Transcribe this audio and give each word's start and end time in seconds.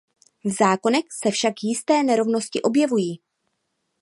V 0.43 0.49
zákonech 0.49 1.03
se 1.23 1.31
však 1.31 1.53
jisté 1.63 2.03
nerovnosti 2.03 2.61
objevují. 2.61 3.21